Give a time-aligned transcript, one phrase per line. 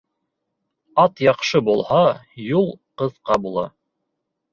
[1.01, 1.99] Ат яҡшы булһа,
[2.45, 2.65] юл
[3.03, 3.67] ҡыҫҡа була.